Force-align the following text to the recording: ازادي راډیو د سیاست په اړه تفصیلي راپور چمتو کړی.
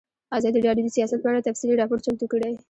ازادي 0.37 0.59
راډیو 0.67 0.85
د 0.85 0.89
سیاست 0.97 1.19
په 1.21 1.27
اړه 1.31 1.45
تفصیلي 1.47 1.75
راپور 1.77 1.99
چمتو 2.05 2.25
کړی. 2.31 2.51